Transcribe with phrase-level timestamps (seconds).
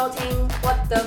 [0.00, 1.04] 收听 What the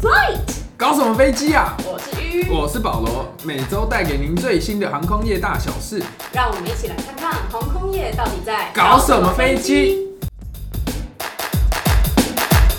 [0.00, 1.76] Flight，搞什么飞机啊？
[1.84, 6.00] 我是鱼，我是保罗，每周带给您最新的航空业大小事。
[6.32, 10.08] 让我们一起来看看航空业到底在搞什么飞机。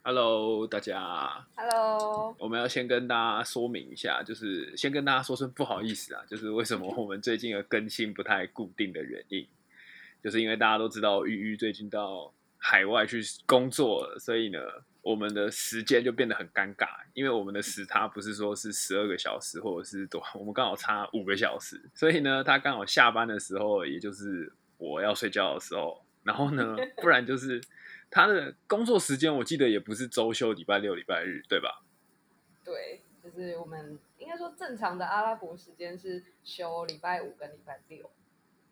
[0.06, 9.46] Hello，大家，？Hello，我们要先跟大家说明一下，就是先跟大家说声不好意思啊，就是为什么我们最近的更新不太固定的原因，
[10.24, 14.60] 就是因为大家都知道鱼鱼最近到海外去工作了，所以呢，
[15.04, 27.62] 我们的时间就变得很尴尬，因为我们的时差不是说是十二个小时或者是多， 我们刚好差五个小时，所以呢，他刚好下班的时候，也就是我要睡觉的时候，然后呢，不然就是
[28.10, 31.84] 他的工作时间，我记得也不是周休，礼拜六、礼拜日，对吧？
[32.64, 38.10] 对，就是我们应该说正常的阿拉伯时间是休礼拜五跟礼拜六，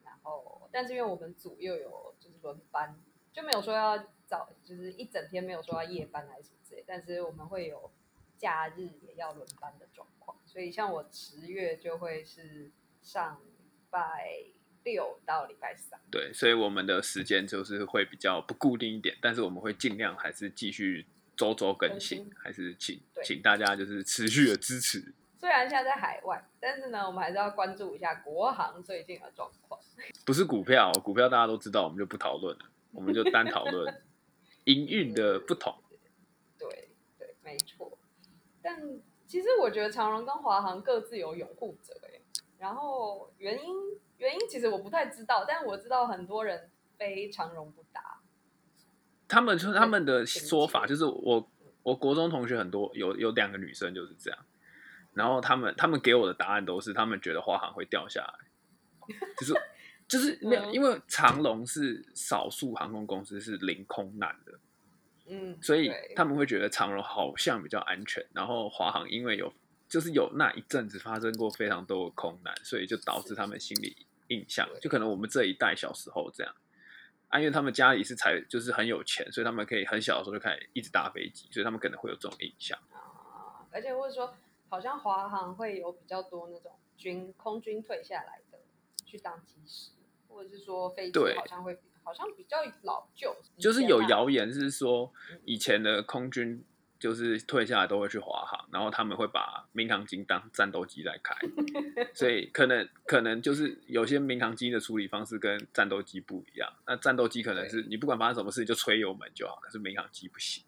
[0.05, 2.95] 然后但是因为我们组又有就是轮班，
[3.33, 7.91] 就没有说要早，就是一整天没有说要夜班还是什么之类，但是我们会有
[8.37, 14.45] 假日也要轮班的状况，所以像我十月就会是上礼拜
[14.85, 15.99] 六到礼拜三。
[16.09, 25.13] 对，所以我们的时间就是会比较不固定一点，但是我们会尽量还是继续周周更新更新，还是请请大家就是持续的支持。
[25.37, 29.81] 虽然现在在海外，但是呢，我们还是要关注一下国行最近的状况。
[30.23, 34.01] 不是股票，股票大家都知道，我们就不讨论了，我们就单讨论
[34.65, 35.75] 营运的不同。
[36.57, 37.97] 对对，没错。
[38.61, 38.79] 但
[39.25, 42.21] 其实我觉得长荣跟华航各自有拥护者哎，
[42.59, 43.75] 然后原因
[44.17, 48.19] 原因其实我不太知道，但我知道很多人非长荣不搭。
[49.27, 51.49] 他们说他们的对说法就是我
[51.83, 54.39] 我国中同学很多有有两个女生就是这样，
[55.13, 59.53] 然后他们他们给我的答案都是他们觉得华航会掉下来，就是
[60.11, 64.59] 就是没有，嗯因为长龙是少数航空公司是零空难的，
[65.27, 69.53] 嗯，所以他们会觉得长荣好像比较安全，然后华航因为有
[69.87, 73.95] 就是有那一阵子发生过非常多的空难，所以就导致他们心理
[74.27, 76.53] 印象，就可能我们这一代小时候这样。
[77.29, 82.77] 啊，因为他们家里是才就是很有钱，所以他们可以很小的时候就开始一直搭飞机，所以他们可能会有这种印象。
[82.91, 84.35] 啊，而且或者说，
[84.67, 88.59] 好像华航会有比较多那种军空军退下来的
[89.05, 89.91] 去当机师，
[90.33, 95.11] 或者是说飞机对好像会好像比较老旧，就是有谣言是说，
[95.45, 96.63] 以前的空军
[96.99, 101.35] 就是退下来都会去华航，然后他们会把民航机当战斗机来开，
[102.13, 106.71] 所以可能可能就是有些民航机的处理方式跟战斗机不一样。
[106.85, 110.63] 那战斗机可能是你不管发生什么事就吹油门就好，可是民航机不行。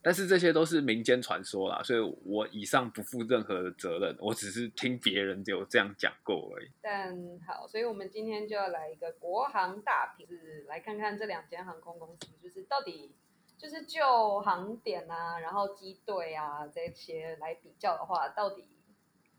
[0.00, 6.70] 但是这些都是民间传说啦，所以我以上不负任何的责任，我只是听别人有这样讲过而已。
[6.80, 7.16] 但
[7.46, 13.12] 好，所以我们今天就要来一个国航大评，就是来看看这两间航空公司，就是到底
[13.58, 18.64] 就是就航点啊，然后机队啊这些来比较的话，到底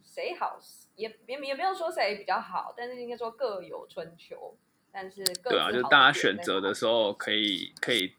[0.03, 0.59] 谁好？
[0.95, 4.57] 也也也没有说谁比较好，但是应该说各有春秋。
[4.91, 8.11] 但是各自对啊，就大家选择的时候可以可以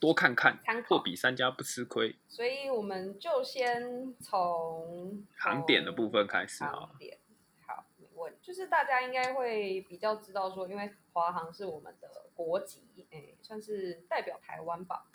[0.00, 2.14] 多看看参，考货比三家不吃亏。
[2.28, 6.94] 所以我们就先从 航点的部分开始航。
[6.98, 7.18] 点。
[7.66, 8.38] 好，没问题。
[8.42, 15.06] 就是大家应该会比较知道说，因为华航是我们的国籍，诶，算是代表台湾吧，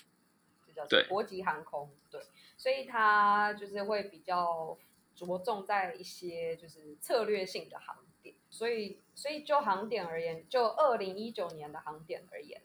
[0.66, 2.22] 就叫对国籍航空，对，
[2.58, 4.78] 所以它就是会比较
[5.16, 8.36] 着重在一些就是策略性的航点。
[8.50, 12.62] 所以，所以就航点而言，就二零一九年的航点而言，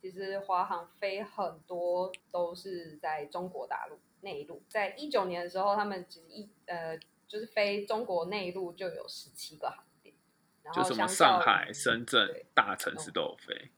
[0.00, 4.62] 其实华航飞很多都是在中国大陆内陆。
[4.68, 10.14] 在一九年的时候，他们其实一呃就是飞中国内陆就有十七个航点，
[10.62, 13.70] 然后就什么上海、深圳大城市都有飞。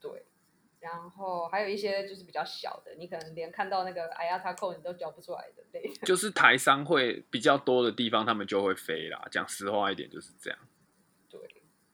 [0.00, 0.24] 对，
[0.80, 6.06] 然后还有一些就是比较小的，你可能连看到那个 IATA code 你都叫不出来的类的。
[6.06, 9.28] 就 是台商会比较多的地方，他们就会飞啦。
[9.30, 10.58] 讲实话一点就是这样。
[11.28, 11.40] 对，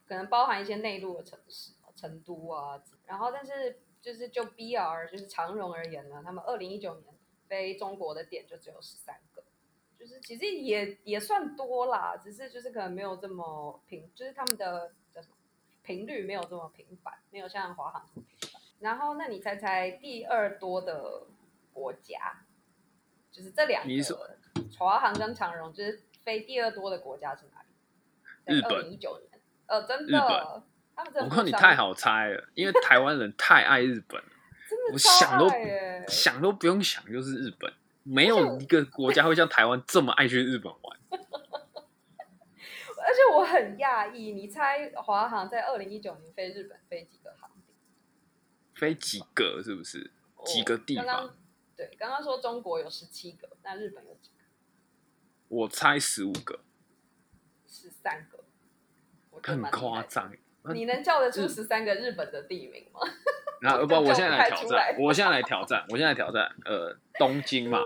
[0.07, 7.15] 可能包含一些内陆的城市，成都啊，然后但是就是就 BR 就是长荣而言呢，他们二零一九年
[7.47, 9.43] 飞中国的点就只有十三个，
[9.97, 15.35] 就是其实也也算多啦，只是就是可能没有这么频，就是他们的叫什么
[15.81, 18.61] 频率没有这么频繁，没有像华航这么频繁。
[18.79, 21.23] 然后那你猜猜第二多的
[21.73, 22.45] 国家，
[23.31, 24.37] 就是这两个
[24.77, 28.57] 华航跟长荣，就是飞第二多的国家是哪里？
[28.57, 30.63] 日本二零一九年，呃，真的，
[31.21, 34.27] 我靠，你太好猜了，因为台湾人太爱日本了，
[34.91, 35.49] 我真的超想都
[36.07, 37.71] 想都不用想就是日本，
[38.03, 40.99] 没有一个国家会像台湾这么爱去日本玩。
[43.07, 47.77] 而且我很讶异，你猜华航在二零一九年飞日本飞几个航点？
[48.73, 50.11] 飞几个是不是？
[50.45, 51.05] 几个地方？
[51.05, 51.35] 刚刚
[51.75, 54.43] 对，刚刚说中国有十七个，那日本有几个？
[55.47, 56.59] 我猜十五个，
[57.65, 58.43] 十三个，
[59.41, 59.61] 很。
[59.63, 60.33] 夸张。
[60.73, 63.01] 你能叫得出十三个日本的地名吗？
[63.61, 66.49] 然后不， 我现在来挑战，我现在来挑战，我现在来挑战。
[66.65, 67.79] 呃，东京嘛，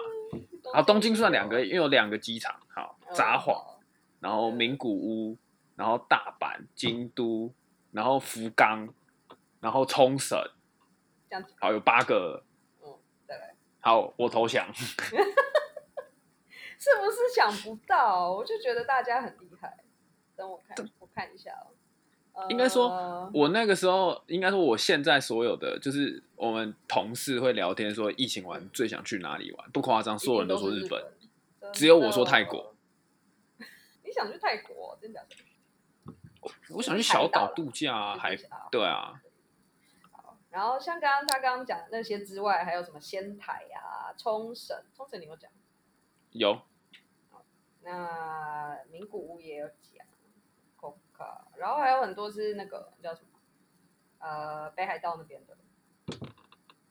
[0.73, 3.79] 啊，东京算两个，因为有两个机场，好，札幌，哦
[4.19, 5.37] 然后名古屋，
[5.75, 7.51] 然后大阪、京都，
[7.91, 8.93] 然后福冈，
[9.59, 10.39] 然后冲绳，
[11.29, 12.43] 这样子，好，有八个。
[12.83, 12.93] 嗯，
[13.27, 14.71] 再来，好，我投降。
[16.81, 18.31] 是不是想不到？
[18.31, 19.77] 我就觉得大家很厉害。
[20.35, 21.73] 等我看，我看一下哦。
[22.33, 29.69] 呃应该说，我那个时候，应该说我现在所有的，就是我们同事会聊天说，疫情完最想去哪里玩？
[29.71, 31.03] 不夸张，所有人都说日本，，
[31.59, 32.73] 本只有我说泰国。
[34.03, 34.97] 你想去泰国？
[35.01, 35.35] 真假的？
[36.69, 38.35] 我想去小岛度假啊，还
[38.71, 39.21] 对啊，
[40.11, 44.83] 好，然后像刚刚他刚刚讲的那些之外，还有什么仙台啊、冲绳？
[44.95, 45.51] 冲绳你有讲？
[46.31, 46.61] 有
[47.83, 50.05] 那名古屋也有讲
[51.61, 53.27] 然后还有很多是那个叫什么？
[54.17, 55.55] 呃，北海道那边的，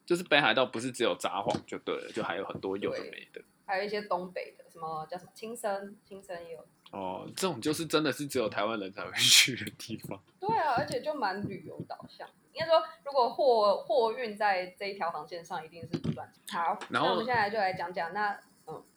[0.07, 3.43] 就是北海道不是只有札幌就对了，就还有很多有的没的。
[3.67, 5.97] 还有一些东北的，什么叫什么青森？
[6.05, 6.67] 青森也有。
[6.91, 10.21] 哦，这种就是真的是只有台湾人才会去的地方。
[10.41, 12.29] 对啊，而且就蛮旅游导向。
[12.53, 16.59] 应该说，如果货货运在这一条航线上，一定是不赚钱。
[16.59, 18.41] 好，然后那我们现在就来讲讲那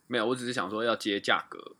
[0.08, 1.76] 没有，我只是想说要接价格。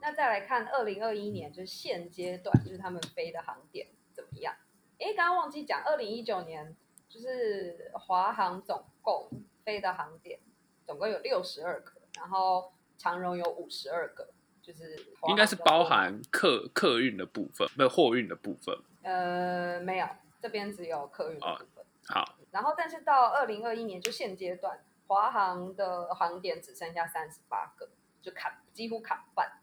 [0.00, 4.54] 哦，那再来看二零二一年，就是现阶段，就是他们飞的航点怎么样？
[4.98, 6.74] 诶，刚刚忘记讲，二零一九年
[7.08, 9.28] 就是华航总共
[9.64, 10.40] 飞的航点
[10.86, 14.28] 总共有六十二个，然后长荣有五十二个，
[14.62, 14.96] 就是
[15.28, 18.76] 应该是包含客客运的部分，不是货运的部分。
[19.02, 20.06] 呃没有，
[20.40, 21.84] 这边只有客运的部分。
[22.06, 27.88] 好，然后，但是到二零二一年，就现阶段，华航的航点只剩下三十八个，
[28.20, 29.59] 就砍几乎砍半，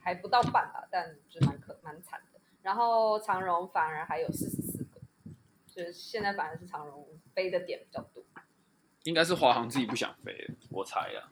[0.00, 2.40] 还不到半吧，但就是蛮可蛮惨的。
[2.62, 5.00] 然后长荣反而还有四十四个，
[5.66, 8.22] 就是现在反而是长荣飞的点比较多，
[9.04, 11.30] 应该是华航自己不想飞了，我猜啊。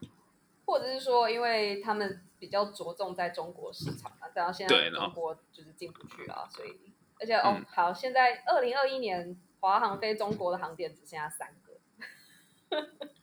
[0.65, 11.81] 或者是说，因为他们比较着重在中国市场啊，然后现在中国就是进不去啊，所以而且哦嗯，好，现在二零二一年华航飞中国的航点只剩下三个。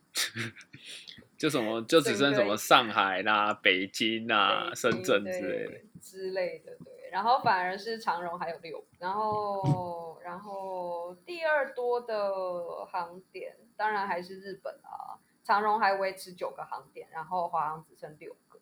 [1.38, 5.81] 就什么就只剩什么上海啦、北京啦、北深圳之类的。
[6.01, 7.10] 之类的，对。
[7.12, 18.60] 然后反而是长荣还有六，然后然后第二多的航点当然还是日本啊，长荣还维持九个航点，然后华航只剩六个。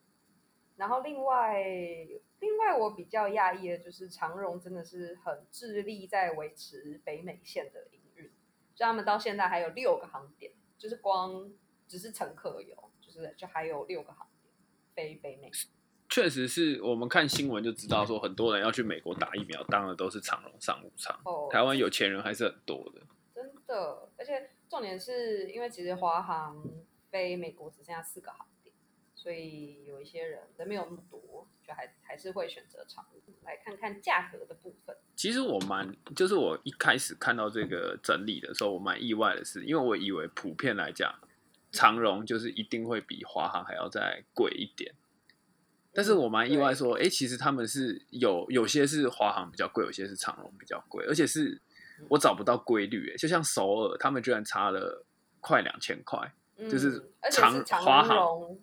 [0.77, 1.63] 然后另外
[2.39, 8.29] 另外我比较讶异的就是长荣真的是很致力在维持北美线的营运，
[8.75, 11.49] 所以他们到现在还有六个航点，就是光
[11.87, 14.53] 只是乘客有，就是就还有六个航点
[14.93, 15.51] 飞北美。
[16.09, 21.19] 确实是我们看新闻就知道，说很多人要去美国打疫苗，当然都是长荣商务舱。
[21.25, 23.01] 哦，台湾有钱人还是很多的。
[23.33, 26.63] 真的，而且重点是因为其实华航
[27.09, 28.73] 飞美国只剩下四个航点，
[29.15, 33.11] 所以有一些人人没有那么多，就还还是会选择长荣。
[33.43, 41.13] 来看看价格的部分，其实我蛮，就是我一开始看到这个整理的时候，我蛮意外的是，因为我以为普遍来讲，
[41.75, 44.95] 长荣就是一定会比华航还要再贵一点。
[45.93, 51.61] 但是我蛮意外说，哎、其实他们是有有些是华航比较贵，有些是长荣比较贵，而且是
[52.09, 55.05] 我找不到规律、诶就像首尔，他们居然差了
[55.39, 58.57] 快两千块，嗯就是长华航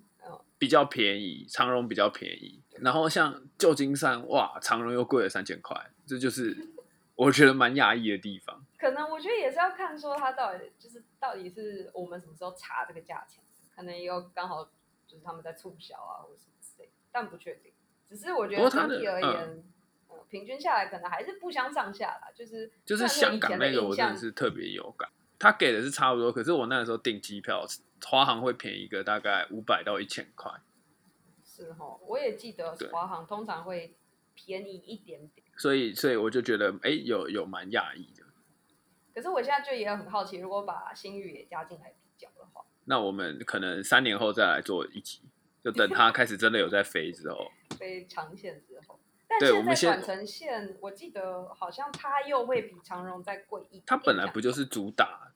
[0.58, 2.60] 比较便宜，长荣比较便宜。
[2.80, 5.74] 然后像旧金山，哇，长荣又贵了三千块，
[6.06, 6.54] 这就是
[7.16, 8.62] 我觉得蛮压抑的地方。
[8.78, 13.44] 可能我觉得也是要看说它到底就是到底是我们什么时候查这个价钱，
[13.76, 14.64] 可能也有刚好
[15.06, 17.72] 就是他们在促销啊或者什么之类的，但不确定。
[18.10, 19.64] 只是我觉得整体而言，
[20.10, 25.08] 嗯，平均下来可能还是不相上下啦，就是就是香港那个，我真的是特别有感。
[25.38, 27.64] 他给的是差不多，可是我那个时候订机票，
[28.04, 30.50] 华航会便宜个大概五百到一千块。
[31.44, 33.94] 是哦，我也记得华航通常会
[34.34, 38.21] 便宜一点点，所以，所以我就觉得，哎、有有蛮讶异的。
[39.14, 45.22] 可是我现在就也很好奇，如果把新宇也加进来比较的话，那我们可能三年后再来做一集，
[45.62, 53.82] 就等它开始真的有在飞之后， 飞长线之后，但对我们先现在短程线，我记得好像它又会比长荣再贵一点。
[53.86, 55.32] 它本来不就是主打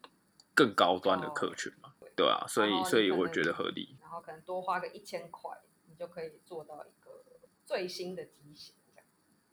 [0.55, 1.93] 更高端的客群嘛？
[2.17, 3.97] 对啊，所以所以我觉得合理。
[4.01, 5.51] 然后可能多花个一千块，
[5.87, 7.23] 你就可以做到一个
[7.65, 9.07] 最新的机型，这样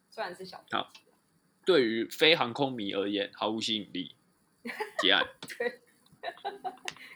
[0.10, 1.13] 虽然是小飞好机啊
[1.66, 4.16] 对于非航空迷而言，毫无吸引力。
[5.00, 5.26] 结案。
[5.58, 5.82] 对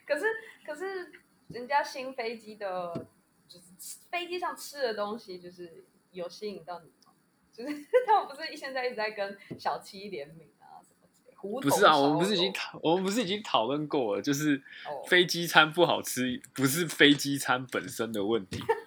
[0.05, 0.25] 可是
[0.65, 1.11] 可是
[1.47, 3.07] 人家新飞机的，
[3.47, 7.13] 就是吃飞机上吃的东西，就是有吸引到你吗？
[7.53, 7.73] 就是
[8.05, 18.61] 他们不是现在一直在跟小七联名啊什么之类，胡不是啊，我们不是已经讨，我们不是已经讨论过了，就是哦飞机餐不好吃，不是飞机餐本身的问题，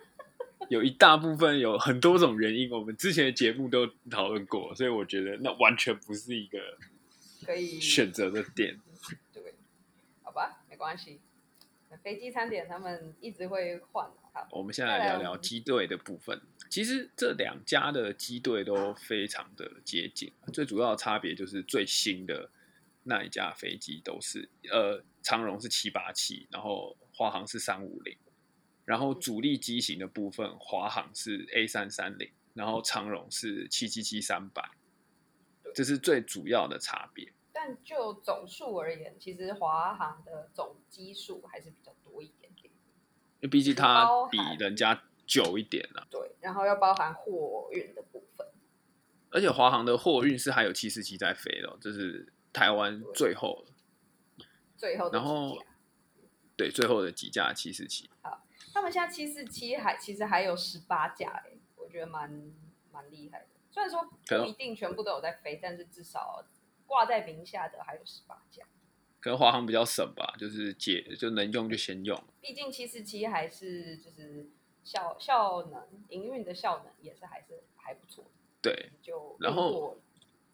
[0.70, 6.58] 有一大部分有很多种原因，我们之前的节目都讨论过，所以我觉得那完全不是一个
[7.44, 8.78] 可以 选择的点。
[9.34, 9.52] 对，
[10.22, 11.20] 好吧，没关系。
[12.04, 16.40] 飞机餐点他们一直会换啊好我们现在来聊聊机队的部分。
[16.70, 22.48] 其实这两家的机队都非常的接近，最主要的差别就是最新的
[23.02, 28.16] 那一架飞机都是呃长荣是七八七，然后华航是三五零，
[28.90, 34.68] 然后主力机型的部分华航是 A 三三零，然后长荣是七七七三百，
[35.72, 37.32] 这是最主要的差别。
[37.52, 42.64] 但就总数而言，其实华航的总基数还是比较多一点点。
[42.64, 48.44] 因为毕竟它比人家久一点啊，对，然后要包含货运的部分。
[49.30, 53.64] 而且华航的货运是还有七四七在飞的哦、这是台湾最后
[54.76, 55.64] 最后的然后
[56.56, 58.10] 对最后的几架七四七。
[58.80, 62.50] 他们现在七四七还其实还有十八架哎，我觉得蛮
[62.90, 63.46] 蛮厉害的。
[63.70, 66.42] 虽然说不一定全部都有在飞，但是至少
[66.86, 68.64] 挂在名下的还有十八架。
[69.20, 72.18] 可能华航比较省吧，就是解就能用就先用。
[72.40, 74.48] 毕竟七四七还是就是
[74.82, 78.30] 效效能营运的效能也是还是还不错的，
[78.62, 80.00] 对，就然后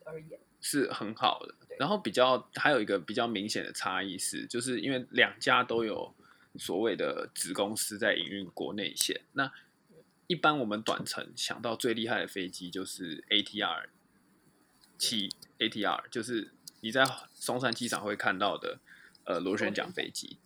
[0.04, 1.76] 而言，是很好的对。
[1.78, 6.12] 然后比较还有一个比较明显的差异是，就是因为两家都有
[6.59, 9.23] 所谓的子公司在营运国内线。
[9.33, 9.53] 那
[10.27, 13.87] 一般我们短程想到最厉害的飞机就是 ATR
[14.99, 18.81] 七 ATR，就是你在松山机场会看到的
[19.25, 20.39] 呃螺旋桨飞机。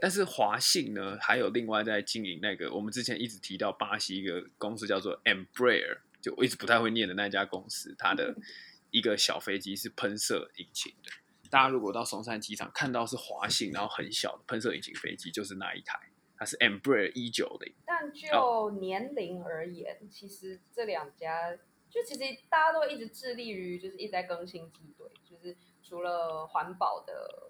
[0.00, 8.36] 但是华信呢，还有另外在经营那个我们之前一直提到巴西一个公司叫做 Embraer，就我一直不太会念的那家公司，它的
[8.90, 11.10] 一个小飞机是喷射引擎的。
[11.54, 15.96] 大家如果到松山机场看到是华信，然后很小的喷射引擎飞机，就是那一台，
[16.36, 17.72] 它是 Embraer 一九零。
[17.86, 21.54] 但就年龄而言，其实这两家
[21.88, 27.46] 就其实大家都一直致力于就是一直在更新机队，就是除了环保的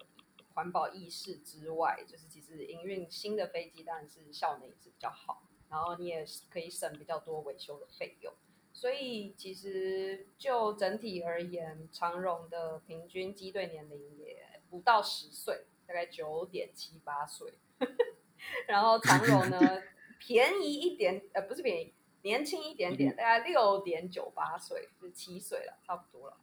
[0.53, 8.31] 环保意识之外，就是其实营运新的飞机当然是效能也是比较好，然后你也是可以省比较多维修的费用。
[8.77, 17.53] 所以其实就整体而言，长荣的平均机队年龄也不到十岁，大概九点七八岁。
[18.67, 19.81] 然后长荣呢，
[20.19, 26.37] 便宜一点，呃，不是便宜，年轻一点点，大概六点九八岁，就是七岁了，差不多了。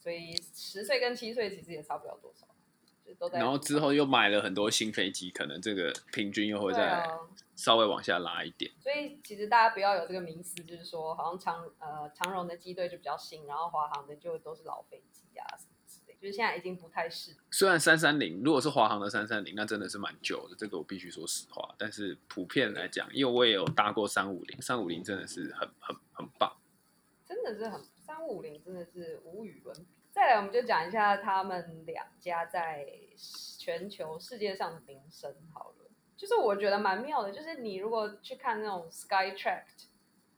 [0.00, 2.48] 所以十岁跟七岁其实也差不了多少，
[3.06, 3.38] 就都在。
[3.38, 7.08] 然后之后又买了很多新飞机，可能这个平均又会再
[7.54, 8.70] 稍微往下拉一点。
[8.80, 17.34] 所以其实大家不要有这个名词，就是说好像长呃长荣的机队就比较新，然后华航的就都是老飞机啊什么之类，就是现在已经不太是。
[17.50, 21.74] 虽然三三零如果是华航的三三零，那真的是蛮旧的，这个我必须说实话。
[21.78, 26.56] 但是普遍来讲，因为我也有搭过三五零，三五零真的是很很很棒。
[27.24, 29.84] 真的是很三五零，真的是无与伦比。
[30.16, 32.88] 再来，我们就讲一下他们两家在
[33.58, 35.90] 全球世界上的名声好了。
[36.16, 39.64] 就是我觉得蛮妙的，就是你如果去看那种 Skytrack，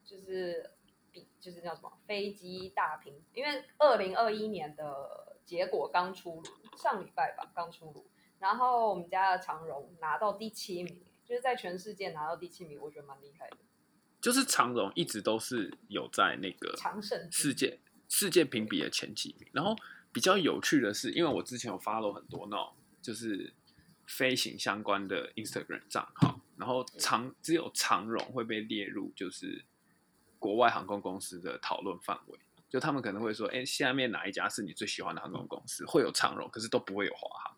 [0.04, 0.72] 就是
[1.12, 8.04] 比就是叫什么飞机大屏，因为二零二一年的结果刚出炉，上礼拜吧刚出炉，
[8.40, 13.58] 然后我们家的长荣拿到第七名，就是在全世界拿到第七名，我觉得蛮厉害的，
[14.20, 19.48] 就是长荣一直都是有在那个常胜军世界世界评比的前几名。
[19.52, 19.76] 然后
[20.12, 23.52] 比较有趣的是，因为我之前有 follow 很多那种就是
[24.06, 29.64] 飞行相关的 Instagram 账号，然后长只有长荣会被列入就是
[30.38, 32.38] 国外航空公司的讨论范围。
[32.68, 35.86] 就他们可能会说，哎，下面哪一家是你最喜欢的航空公司？
[35.86, 37.56] 会有长荣，可是都不会有华航。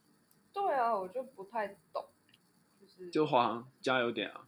[0.53, 2.05] 对啊，我就不太懂，
[2.81, 4.47] 就是就华航加油点啊！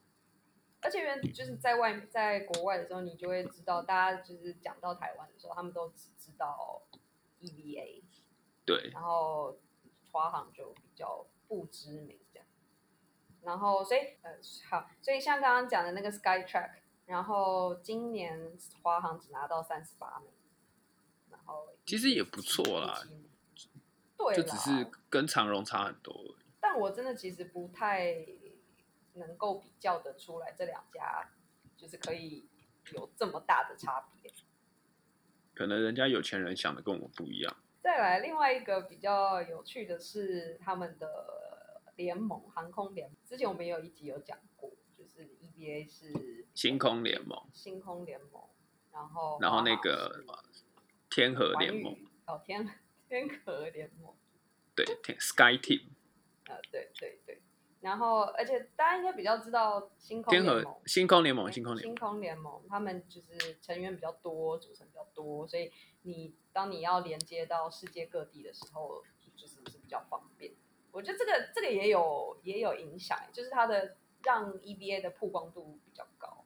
[0.82, 6.82] 而且原就是在外在国外的时候，你就会知道，大家就是讲到台湾的时候，他们都只知道
[7.40, 8.02] EVA，
[8.64, 9.56] 对，然后
[10.10, 12.46] 华航就比较不知名这样。
[13.42, 14.32] 然后所以呃
[14.68, 16.72] 好，所以像刚刚讲的那个 Skytrack，
[17.06, 20.30] 然后今年华航只拿到三十八名，
[21.30, 23.00] 然后其实也不错啦，
[24.16, 26.44] 对啦，就只是跟长荣差很多而已。
[26.60, 28.14] 但我真的其实不太
[29.14, 31.31] 能够比较得出来这两家，
[31.76, 32.49] 就是可以
[32.92, 34.33] 有这么大的差别。
[35.54, 37.57] 可能人家有钱人想的跟我们不一样。
[37.83, 43.16] 再来，另外一个比较有趣的是他们的联盟，航空联盟。
[43.26, 48.42] 之前我们也有一集有讲过，就是 EBA 是星空联盟，星空联盟，
[48.92, 50.45] 然后然后那华个航
[51.11, 51.95] 天河联盟
[52.26, 52.66] 哦天
[53.09, 54.14] 天河联盟，
[54.75, 55.88] 对天 Sky Team，
[56.47, 57.42] 呃对对对，
[57.82, 60.74] 然后而且大家应该比较知道星空天河联盟。
[60.86, 65.70] 星空联盟，星空联盟，星空联盟，他们就是成员比较多，组成比较多，所以
[66.02, 69.02] 你当你要连接到世界各地的时候，
[69.36, 70.52] 就是是比较方便。
[70.92, 76.44] 我觉得这个这个也有也有影响，就是它的让 EBA 的曝光度比较高。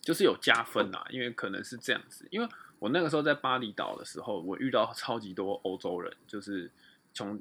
[0.00, 2.46] 就是有加分啊，因为可能是这样子，因为
[2.78, 6.70] 我那个时候在巴厘岛的时候，我遇到超级多欧洲人，就是
[7.14, 7.40] 从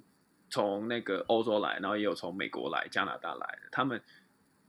[0.54, 4.00] 从那个欧洲来，然后也有从美国来、加拿大来的，他们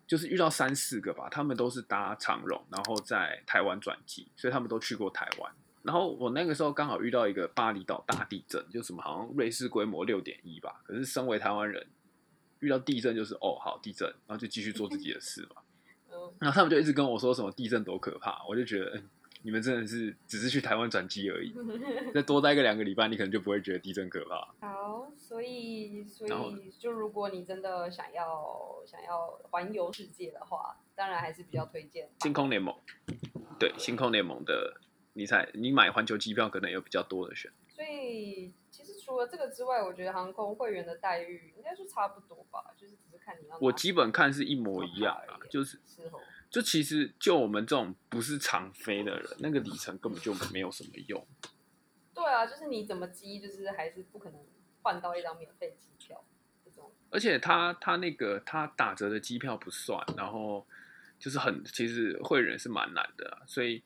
[0.06, 5.52] 就是遇到三四个吧，他们都是搭长荣，然后在台湾转机，所以他们都去过台湾。
[5.82, 11.86] 然后我那个时候刚好遇到一个巴厘岛大地震，就什么好像瑞士规模六点一吧，可是身为台湾人，
[12.60, 15.60] 遇到地震就是哦好地震，然后就继续做自己的事嘛。
[16.10, 19.10] 嗯，然后他们就一直跟我说什么地震多可怕，我就觉得，嗯，
[19.44, 21.54] 你们真的是只是去台湾转机而已，
[22.14, 24.66] 再多待个两个礼拜，你可能就不会觉得地震可怕。
[24.66, 32.74] 好，所以所以就如果你真的想要想要环游世界的话，当然还是比较推荐星空联盟，
[33.58, 34.80] 对，星空联盟的，
[35.12, 45.78] 你才你买环球机票可能有比较多的选，所以其实除了这个之外，我觉得航空会员的待遇应该是差不多吧，就是只是看你要拿我基本看是一模一样啊就是。
[46.54, 51.26] 就其实就我们这种不是常飞的人，那个里程根本就没有什么用。
[52.14, 54.40] 对啊，就是你怎么积，就是还是不可能
[54.80, 56.24] 换到一张免费机票
[56.64, 56.92] 这种。
[57.10, 60.64] 而且他他那个他打折的机票不算，然后
[61.18, 63.82] 就是很其实会员是蛮难的啊、所以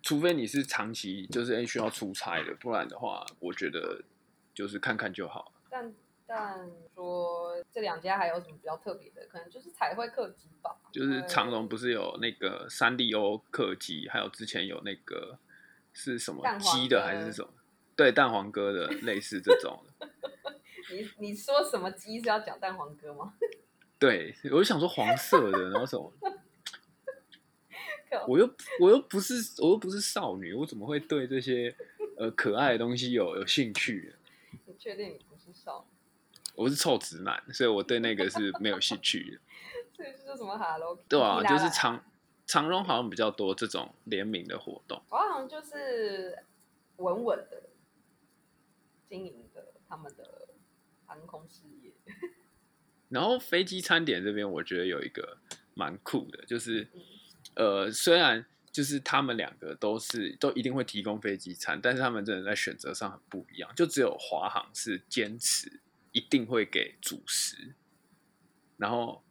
[0.00, 4.02] 除非你是长期就是哎需要出差的，不然的话，我觉得
[4.54, 5.52] 就是看看就好。
[5.68, 5.92] 但
[6.34, 9.26] 但说这两家还有什么比较特别的？
[9.26, 10.74] 可能就是彩绘客机吧。
[10.90, 15.38] 就是长龙荣不是有那个三丽鸥客机，还有之前有那个
[15.92, 17.52] 是什么鸡的还是什么？
[17.94, 20.08] 对，蛋黄哥的类似这种的。
[20.90, 23.34] 你你说什么鸡是要讲蛋黄哥吗？
[24.00, 26.10] 对，我就想说黄色的，然后什么，
[28.26, 31.76] 我又我又不是我又不是少女，我怎么会对这些
[32.16, 34.14] 呃可爱的东西有有兴趣？
[34.64, 35.91] 你确定你不是少女？
[36.54, 39.40] 我是臭直男，所以我对那个是没有兴趣的。
[39.92, 42.04] 这个就是什么 Hello Kitty 对啊，就是长
[42.46, 45.02] 长荣好像比较多这种联名的活动。
[45.10, 46.38] 我好像就是
[46.96, 47.62] 稳稳的
[49.08, 50.48] 经营的他们的
[51.06, 51.92] 航空事业。
[53.08, 55.36] 然后飞机餐点这边，我觉得有一个
[55.74, 56.88] 蛮酷的，就是
[57.54, 63.70] 嗯呃，虽然就是他们两个都是都一定会提供飞机餐，但是他们真的在选择上很不一样。
[63.74, 65.80] 就只有华航是坚持
[66.12, 67.74] 一定会给主食，
[68.76, 69.22] 然后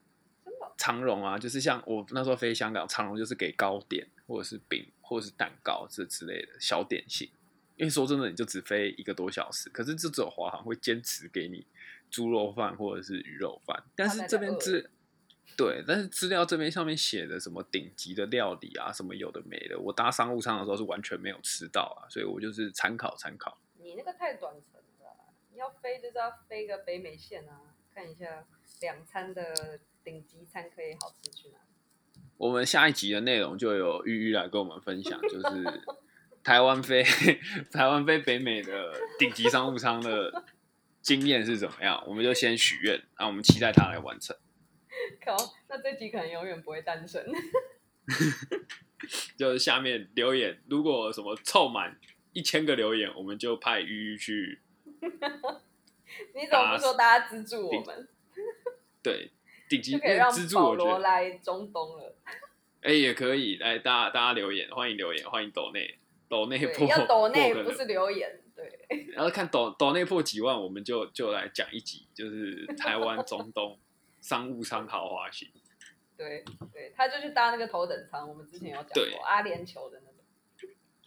[0.78, 7.30] 长荣啊，就是像我那时候飞香港，长荣就是给糕点或者是饼或者是蛋糕这之类的小点心。
[7.78, 11.66] 因为说真的，你就只飞一个多小时，可是这只有华航会坚持给你
[12.12, 14.90] 猪肉饭或者是鱼肉饭，但是这边资
[15.58, 23.58] 对，但是资料这边上面写的什么顶级的料理啊，什么有的没的，我搭商务舱的时候是完全没有吃到啊，所以我就是参考参考。
[23.80, 24.81] 你那个太短程
[25.62, 27.62] 要飞就是要飞个北美线啊，
[27.94, 28.44] 看一下
[28.82, 32.22] 两餐的顶级餐可以好吃去哪里。
[32.36, 35.82] 我们下一集的内容就有玉玉来跟我们分享，就是
[36.44, 37.04] 台湾飞
[37.72, 40.44] 台湾飞北美的顶级商务舱的
[41.04, 44.36] 经验是怎么样，我们就先许愿，然后我们期待他来完成。
[45.28, 45.38] 好，
[45.70, 47.24] 那这集可能永远不会诞生。
[49.38, 52.00] 就是下面留言，如果什么凑满
[52.34, 54.61] 一千个留言，我们就派玉玉去
[56.34, 58.08] 你怎么不说大家资助我们，
[59.02, 59.32] 对
[59.68, 60.60] 顶级就可以资助？
[60.60, 62.16] 我觉得罗来中东了？
[62.82, 73.78] 哎、也可以，来大家大家留言，欢迎留言，欢迎抖内抖内对，破要抖内不是留言，对，然后看抖抖内破几万，我们就就来讲一集，就是台湾 中东
[74.20, 75.50] 商务舱豪华型。
[76.18, 80.11] 对对，他就去搭那个头等舱，我们之前有讲过阿联酋的那种。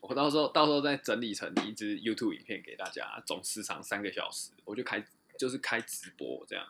[0.09, 5.03] 我到时候到时候再整理成一支 YouTube 影片给大家，总时长三个小时，我就开
[5.39, 6.67] 就是开直播这样，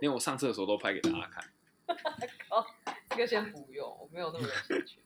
[0.00, 1.44] 连我上厕所都拍给大家看。
[2.50, 2.66] 哦，
[3.10, 4.98] 这个先不用，我没有那么有兴趣。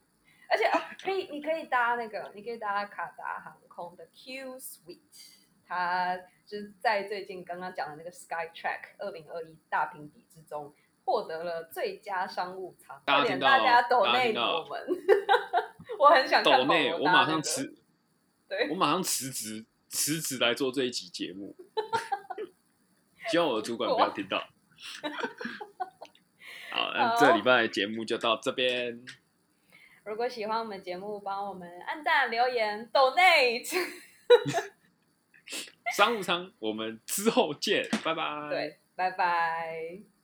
[0.49, 4.99] 而且啊，可以，你可以搭那个，你可以搭卡达航空的 Q Suite，
[5.65, 13.01] 它就是在最近刚刚讲的那个 Skytrack 二零二一大评比之中获得了最佳商务舱。
[13.07, 14.87] 快点，大家听到大家抖内我们，
[16.01, 17.77] 我很想看抖内，我马上辞，
[18.49, 21.55] 对我马上辞职，辞职来做这一集节目。
[23.31, 24.39] 希望我的主管不要听到。
[26.73, 29.05] 好，那好这礼拜的节目就到这边，
[30.05, 33.77] 如果喜欢我们节目，帮我们按赞、留言、donate。
[35.95, 38.49] 商务舱，我们之后见，拜拜。
[38.49, 40.01] 对，拜拜。